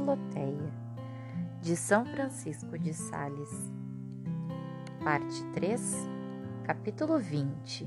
[0.00, 0.72] Filoteia,
[1.60, 3.70] de São Francisco de Sales.
[5.04, 6.08] Parte 3,
[6.64, 7.86] capítulo 20.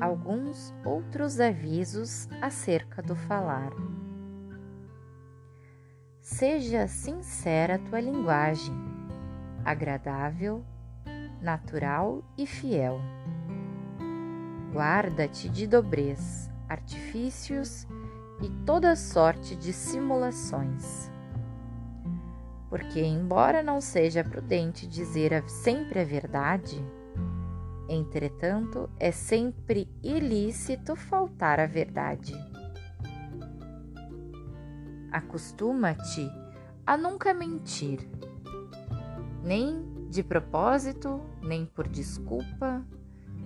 [0.00, 3.70] Alguns outros avisos acerca do falar.
[6.20, 8.74] Seja sincera tua linguagem,
[9.64, 10.64] agradável,
[11.40, 13.00] natural e fiel.
[14.72, 17.86] Guarda-te de dobrez, artifícios
[18.42, 21.14] e toda sorte de simulações.
[22.68, 26.84] Porque, embora não seja prudente dizer sempre a verdade,
[27.88, 32.34] entretanto é sempre ilícito faltar à verdade.
[35.12, 36.28] Acostuma-te
[36.84, 38.08] a nunca mentir,
[39.42, 42.84] nem de propósito, nem por desculpa,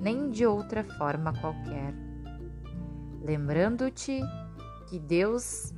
[0.00, 1.94] nem de outra forma qualquer,
[3.22, 4.20] lembrando-te
[4.88, 5.74] que Deus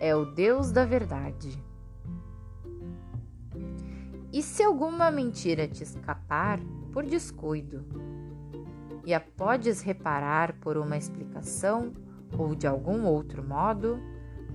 [0.00, 1.67] é o Deus da verdade.
[4.38, 6.60] E se alguma mentira te escapar
[6.92, 7.84] por descuido,
[9.04, 11.92] e a podes reparar por uma explicação
[12.38, 13.98] ou de algum outro modo,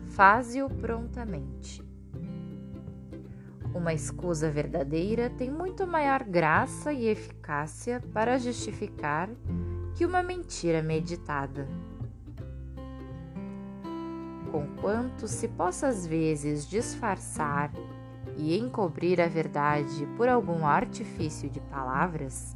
[0.05, 1.83] faze-o prontamente.
[3.75, 9.29] Uma escusa verdadeira tem muito maior graça e eficácia para justificar
[9.95, 11.67] que uma mentira meditada
[14.49, 17.69] conquanto se possa às vezes disfarçar
[18.37, 22.55] e encobrir a verdade por algum artifício de palavras,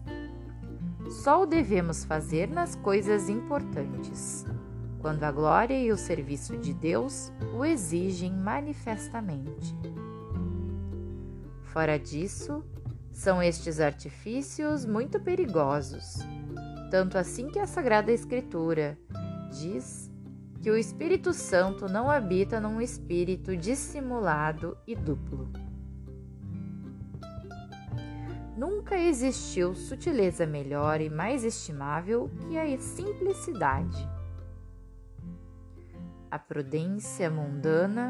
[1.09, 4.45] só o devemos fazer nas coisas importantes,
[4.99, 9.75] quando a glória e o serviço de Deus o exigem manifestamente.
[11.63, 12.63] Fora disso,
[13.11, 16.17] são estes artifícios muito perigosos,
[16.91, 18.97] tanto assim que a Sagrada Escritura
[19.51, 20.11] diz
[20.61, 25.49] que o Espírito Santo não habita num espírito dissimulado e duplo.
[28.57, 34.09] Nunca existiu sutileza melhor e mais estimável que a simplicidade.
[36.31, 38.09] A prudência mundana,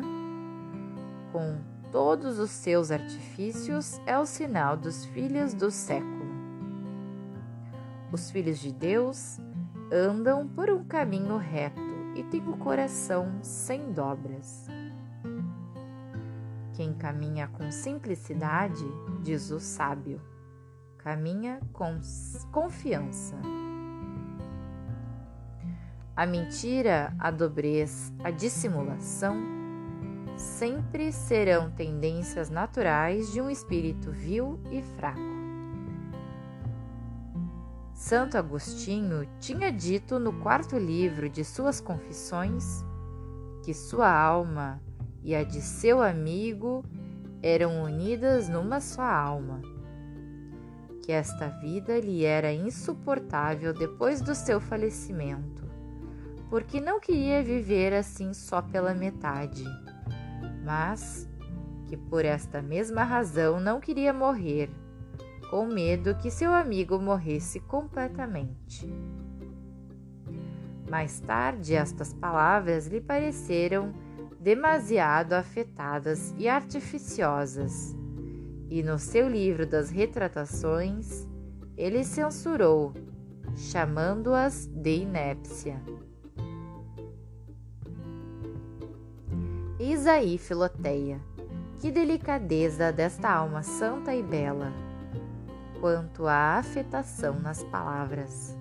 [1.33, 1.59] com
[1.91, 6.25] todos os seus artifícios, é o sinal dos filhos do século.
[8.09, 9.41] Os filhos de Deus
[9.91, 11.81] andam por um caminho reto
[12.15, 14.65] e tem o coração sem dobras.
[16.73, 18.85] Quem caminha com simplicidade,
[19.21, 20.21] diz o sábio,
[21.07, 22.01] caminha com
[22.51, 23.37] confiança.
[26.13, 29.37] A mentira, a dobrez, a dissimulação
[30.35, 35.21] sempre serão tendências naturais de um espírito vil e fraco.
[37.93, 42.83] Santo Agostinho tinha dito no quarto livro de suas Confissões
[43.63, 44.81] que sua alma
[45.23, 46.83] e a de seu amigo
[47.41, 49.61] eram unidas numa só alma,
[51.07, 55.63] que esta vida lhe era insuportável depois do seu falecimento,
[56.49, 59.63] porque não queria viver assim só pela metade,
[60.65, 61.25] mas
[61.85, 64.69] que por esta mesma razão não queria morrer
[65.49, 68.85] com medo que seu amigo morresse completamente.
[70.89, 73.93] Mais tarde, estas palavras lhe pareceram
[74.41, 77.95] demasiado afetadas e artificiosas,
[78.69, 81.27] e no seu livro das retratações
[81.75, 82.93] ele censurou,
[83.55, 85.81] chamando-as de inépcia.
[89.79, 91.19] Isaí Filoteia,
[91.79, 94.87] que delicadeza desta alma santa e bela!
[95.79, 98.57] quanto à afetação nas palavras.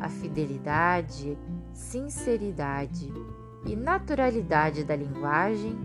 [0.00, 1.36] A fidelidade,
[1.72, 3.12] sinceridade
[3.66, 5.76] e naturalidade da linguagem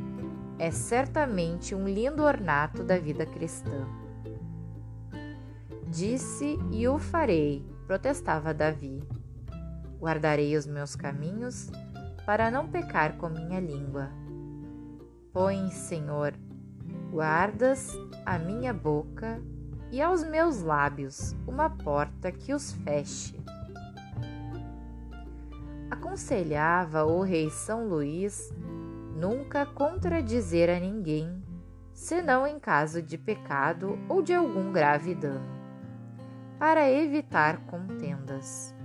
[0.59, 3.87] é certamente um lindo ornato da vida cristã.
[5.87, 9.03] Disse e o farei, protestava Davi.
[9.99, 11.69] Guardarei os meus caminhos
[12.25, 14.09] para não pecar com minha língua.
[15.31, 16.33] Põe, Senhor,
[17.11, 17.91] guardas
[18.25, 19.41] a minha boca
[19.91, 23.35] e aos meus lábios uma porta que os feche.
[26.13, 28.53] Aconselhava o rei São Luís
[29.15, 31.43] nunca contradizer a ninguém,
[31.91, 35.43] senão em caso de pecado ou de algum grave dano,
[36.59, 38.75] para evitar contendas.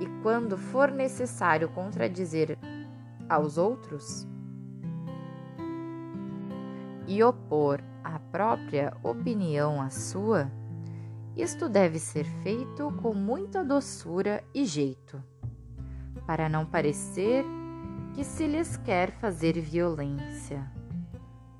[0.00, 2.58] E quando for necessário contradizer
[3.28, 4.26] aos outros,
[7.06, 10.50] e opor a própria opinião à sua,
[11.36, 15.22] isto deve ser feito com muita doçura e jeito,
[16.30, 17.44] para não parecer
[18.14, 20.64] que se lhes quer fazer violência,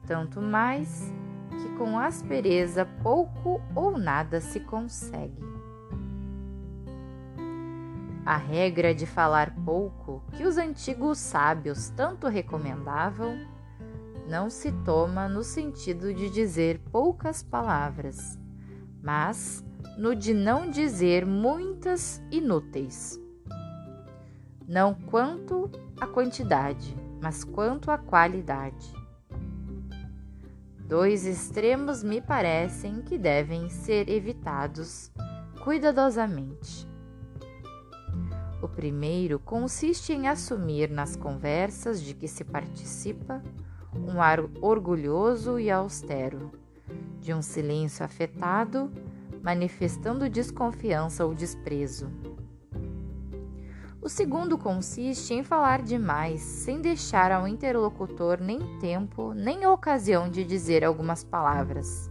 [0.07, 1.13] tanto mais
[1.51, 5.43] que com aspereza pouco ou nada se consegue.
[8.25, 13.45] A regra de falar pouco, que os antigos sábios tanto recomendavam,
[14.29, 18.39] não se toma no sentido de dizer poucas palavras,
[19.03, 19.65] mas
[19.99, 23.21] no de não dizer muitas inúteis.
[24.71, 25.69] Não quanto
[26.01, 28.95] a quantidade, mas quanto a qualidade.
[30.87, 35.11] Dois extremos me parecem que devem ser evitados
[35.65, 36.89] cuidadosamente.
[38.63, 43.43] O primeiro consiste em assumir nas conversas de que se participa
[43.93, 46.53] um ar orgulhoso e austero,
[47.19, 48.89] de um silêncio afetado,
[49.43, 52.30] manifestando desconfiança ou desprezo.
[54.03, 60.43] O segundo consiste em falar demais, sem deixar ao interlocutor nem tempo nem ocasião de
[60.43, 62.11] dizer algumas palavras,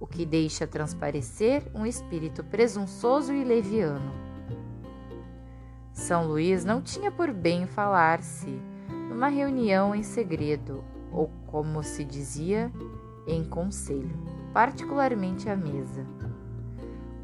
[0.00, 4.12] o que deixa transparecer um espírito presunçoso e leviano.
[5.92, 8.60] São Luís não tinha por bem falar-se
[9.08, 10.82] numa reunião em segredo,
[11.12, 12.72] ou como se dizia,
[13.24, 14.18] em conselho,
[14.52, 16.04] particularmente à mesa,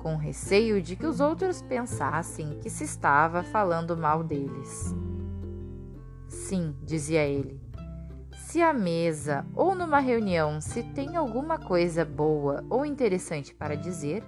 [0.01, 4.95] com receio de que os outros pensassem que se estava falando mal deles.
[6.27, 7.61] Sim, dizia ele,
[8.35, 14.25] se à mesa ou numa reunião se tem alguma coisa boa ou interessante para dizer,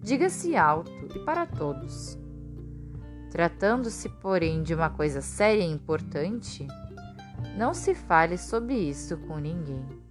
[0.00, 2.18] diga-se alto e para todos.
[3.30, 6.66] Tratando-se, porém, de uma coisa séria e importante,
[7.56, 10.05] não se fale sobre isso com ninguém.